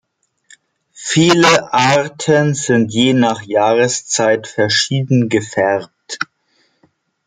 Viele 0.95 1.73
Arten 1.75 2.55
sind 2.55 2.91
je 2.91 3.13
nach 3.13 3.43
Jahreszeit 3.43 4.47
verschieden 4.47 5.29
gefärbt. 5.29 6.17